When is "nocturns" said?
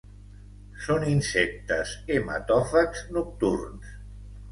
3.19-3.93